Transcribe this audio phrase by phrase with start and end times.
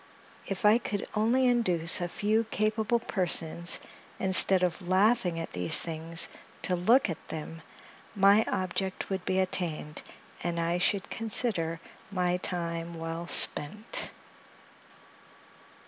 [0.47, 3.79] If I could only induce a few capable persons,
[4.17, 6.27] instead of laughing at these things,
[6.63, 7.61] to look at them,
[8.15, 10.01] my object would be attained,
[10.41, 11.79] and I should consider
[12.09, 14.09] my time well spent.